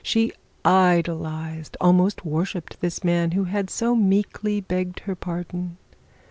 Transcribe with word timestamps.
She 0.03 0.31
idolised, 0.65 1.77
almost 1.79 2.25
worshipped 2.25 2.81
this 2.81 3.03
man 3.03 3.33
who 3.33 3.43
had 3.43 3.69
so 3.69 3.95
meekly 3.95 4.59
begged 4.59 5.01
her 5.01 5.13
pardon. 5.13 5.77